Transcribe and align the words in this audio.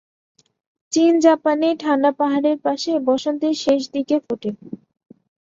চীন 0.93 1.13
জাপানে 1.25 1.67
ঠান্ডা 1.81 2.11
পাহাড়ের 2.19 2.57
পার্শ্বে 2.63 2.95
বসন্তের 3.07 3.55
শেষ 3.63 3.81
দিকে 3.95 4.15
ফুটে। 4.25 4.49